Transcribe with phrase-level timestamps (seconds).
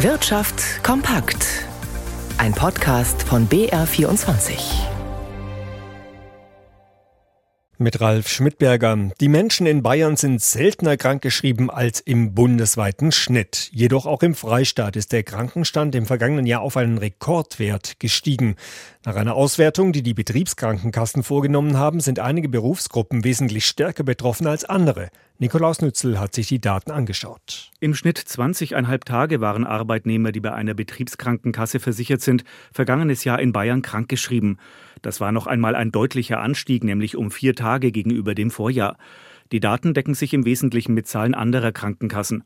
[0.00, 1.46] Wirtschaft kompakt.
[2.36, 4.95] Ein Podcast von BR24.
[7.78, 9.10] Mit Ralf Schmidberger.
[9.20, 13.68] Die Menschen in Bayern sind seltener krankgeschrieben als im bundesweiten Schnitt.
[13.70, 18.56] Jedoch auch im Freistaat ist der Krankenstand im vergangenen Jahr auf einen Rekordwert gestiegen.
[19.04, 24.64] Nach einer Auswertung, die die Betriebskrankenkassen vorgenommen haben, sind einige Berufsgruppen wesentlich stärker betroffen als
[24.64, 25.10] andere.
[25.38, 27.72] Nikolaus Nützel hat sich die Daten angeschaut.
[27.78, 33.52] Im Schnitt 20,5 Tage waren Arbeitnehmer, die bei einer Betriebskrankenkasse versichert sind, vergangenes Jahr in
[33.52, 34.58] Bayern krankgeschrieben.
[35.06, 38.96] Das war noch einmal ein deutlicher Anstieg, nämlich um vier Tage gegenüber dem Vorjahr.
[39.52, 42.42] Die Daten decken sich im Wesentlichen mit Zahlen anderer Krankenkassen.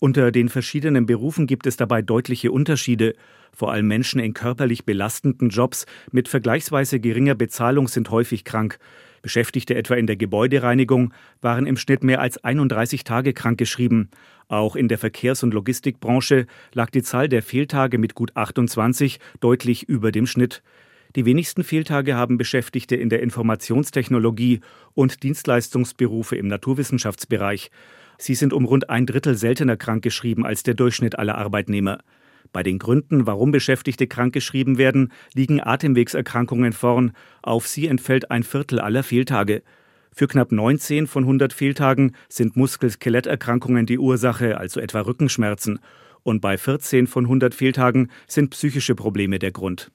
[0.00, 3.14] Unter den verschiedenen Berufen gibt es dabei deutliche Unterschiede.
[3.52, 8.80] Vor allem Menschen in körperlich belastenden Jobs mit vergleichsweise geringer Bezahlung sind häufig krank.
[9.22, 14.10] Beschäftigte etwa in der Gebäudereinigung waren im Schnitt mehr als 31 Tage krankgeschrieben.
[14.48, 19.88] Auch in der Verkehrs- und Logistikbranche lag die Zahl der Fehltage mit gut 28 deutlich
[19.88, 20.64] über dem Schnitt.
[21.16, 24.60] Die wenigsten Fehltage haben Beschäftigte in der Informationstechnologie
[24.94, 27.72] und Dienstleistungsberufe im Naturwissenschaftsbereich.
[28.16, 31.98] Sie sind um rund ein Drittel seltener krankgeschrieben als der Durchschnitt aller Arbeitnehmer.
[32.52, 37.12] Bei den Gründen, warum Beschäftigte krankgeschrieben werden, liegen Atemwegserkrankungen vorn.
[37.42, 39.62] Auf sie entfällt ein Viertel aller Fehltage.
[40.12, 45.80] Für knapp 19 von 100 Fehltagen sind Muskel-Skeletterkrankungen die Ursache, also etwa Rückenschmerzen.
[46.22, 49.90] Und bei 14 von 100 Fehltagen sind psychische Probleme der Grund.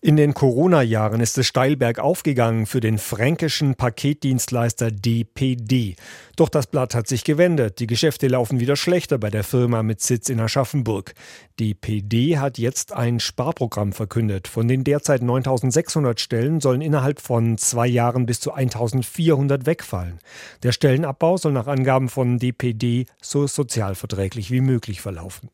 [0.00, 5.96] In den Corona-Jahren ist es steil bergauf gegangen für den fränkischen Paketdienstleister DPD.
[6.36, 7.80] Doch das Blatt hat sich gewendet.
[7.80, 11.14] Die Geschäfte laufen wieder schlechter bei der Firma mit Sitz in Aschaffenburg.
[11.58, 14.46] DPD hat jetzt ein Sparprogramm verkündet.
[14.46, 20.20] Von den derzeit 9600 Stellen sollen innerhalb von zwei Jahren bis zu 1400 wegfallen.
[20.62, 25.50] Der Stellenabbau soll nach Angaben von DPD so sozialverträglich wie möglich verlaufen.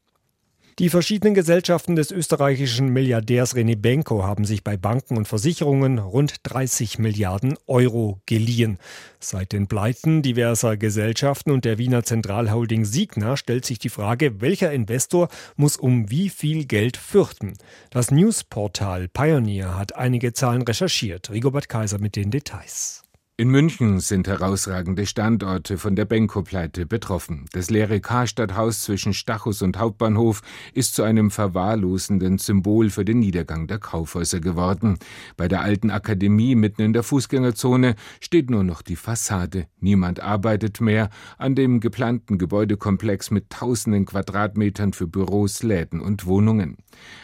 [0.81, 6.35] Die verschiedenen Gesellschaften des österreichischen Milliardärs René Benko haben sich bei Banken und Versicherungen rund
[6.43, 8.79] 30 Milliarden Euro geliehen.
[9.21, 14.73] Seit den Pleiten diverser Gesellschaften und der Wiener Zentralholding Signa stellt sich die Frage, welcher
[14.73, 17.53] Investor muss um wie viel Geld fürchten.
[17.91, 21.31] Das Newsportal Pioneer hat einige Zahlen recherchiert.
[21.31, 23.04] Rigobert Kaiser mit den Details.
[23.37, 27.47] In München sind herausragende Standorte von der Benko-Pleite betroffen.
[27.51, 30.41] Das leere Karstadthaus zwischen Stachus und Hauptbahnhof
[30.73, 34.99] ist zu einem verwahrlosenden Symbol für den Niedergang der Kaufhäuser geworden.
[35.37, 39.67] Bei der alten Akademie mitten in der Fußgängerzone steht nur noch die Fassade.
[39.81, 46.77] Niemand arbeitet mehr an dem geplanten Gebäudekomplex mit tausenden Quadratmetern für Büros, Läden und Wohnungen.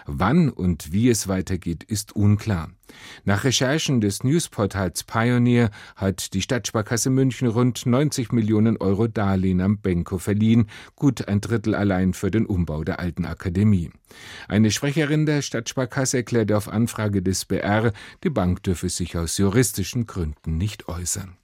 [0.07, 2.69] Wann und wie es weitergeht, ist unklar.
[3.25, 9.79] Nach Recherchen des Newsportals Pioneer hat die Stadtsparkasse München rund 90 Millionen Euro Darlehen am
[9.79, 13.91] Benko verliehen, gut ein Drittel allein für den Umbau der alten Akademie.
[14.49, 17.93] Eine Sprecherin der Stadtsparkasse erklärte auf Anfrage des BR,
[18.25, 21.37] die Bank dürfe sich aus juristischen Gründen nicht äußern.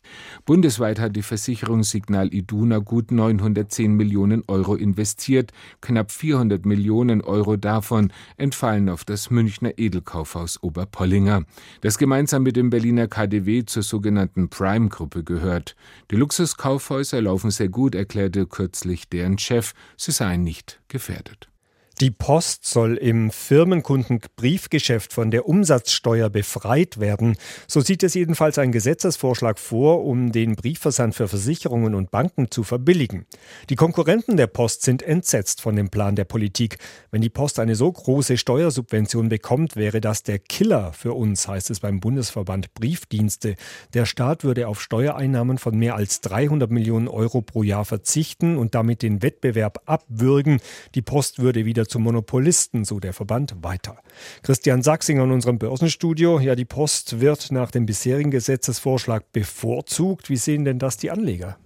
[0.45, 7.57] Bundesweit hat die Versicherung Signal Iduna gut 910 Millionen Euro investiert, knapp 400 Millionen Euro
[7.57, 11.45] davon entfallen auf das Münchner Edelkaufhaus Oberpollinger,
[11.81, 15.77] das gemeinsam mit dem Berliner KDW zur sogenannten Prime-Gruppe gehört.
[16.11, 21.49] Die Luxuskaufhäuser laufen sehr gut, erklärte kürzlich deren Chef, sie seien nicht gefährdet.
[22.03, 27.39] Die Post soll im Firmenkundenbriefgeschäft von der Umsatzsteuer befreit werden.
[27.67, 32.65] So sieht es jedenfalls ein Gesetzesvorschlag vor, um den Briefversand für Versicherungen und Banken zu
[32.65, 33.25] verbilligen.
[33.71, 36.77] Die Konkurrenten der Post sind entsetzt von dem Plan der Politik.
[37.11, 41.71] Wenn die Post eine so große Steuersubvention bekommt, wäre das der Killer für uns, heißt
[41.71, 43.55] es beim Bundesverband Briefdienste.
[43.95, 48.75] Der Staat würde auf Steuereinnahmen von mehr als 300 Millionen Euro pro Jahr verzichten und
[48.75, 50.61] damit den Wettbewerb abwürgen.
[50.95, 53.99] Die Post würde wieder zum Monopolisten, so der Verband weiter.
[54.43, 56.41] Christian Sachsinger in unserem Börsenstudio.
[56.41, 60.31] Ja, die Post wird nach dem bisherigen Gesetzesvorschlag bevorzugt.
[60.31, 61.59] Wie sehen denn das die Anleger?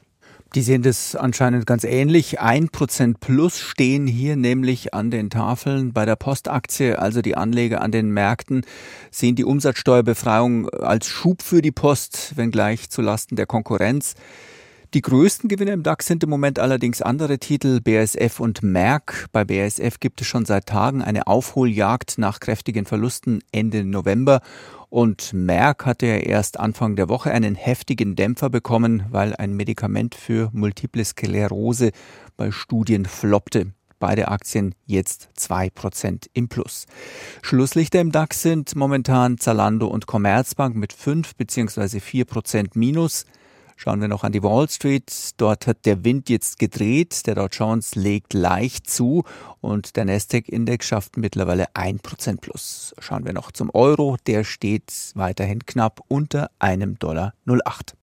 [0.56, 2.41] Die sehen das anscheinend ganz ähnlich.
[2.41, 6.98] Ein Prozent plus stehen hier nämlich an den Tafeln bei der Postaktie.
[6.98, 8.62] Also die Anleger an den Märkten
[9.12, 14.15] sehen die Umsatzsteuerbefreiung als Schub für die Post, wenngleich zulasten der Konkurrenz.
[14.92, 19.27] Die größten Gewinner im DAX sind im Moment allerdings andere Titel, BASF und Merck.
[19.31, 24.41] Bei BASF gibt es schon seit Tagen eine Aufholjagd nach kräftigen Verlusten Ende November.
[24.89, 30.16] Und Merck hatte ja erst Anfang der Woche einen heftigen Dämpfer bekommen, weil ein Medikament
[30.16, 31.93] für multiple Sklerose
[32.36, 33.71] bei Studien floppte.
[34.01, 36.86] Beide Aktien jetzt zwei Prozent im Plus.
[37.43, 43.25] Schlusslichter im DAX sind momentan Zalando und Commerzbank mit fünf beziehungsweise vier Prozent Minus.
[43.82, 45.10] Schauen wir noch an die Wall Street.
[45.38, 47.27] Dort hat der Wind jetzt gedreht.
[47.27, 49.24] Der Dow Jones legt leicht zu
[49.62, 52.94] und der Nasdaq-Index schafft mittlerweile 1% plus.
[52.98, 54.18] Schauen wir noch zum Euro.
[54.27, 57.94] Der steht weiterhin knapp unter einem Dollar 08.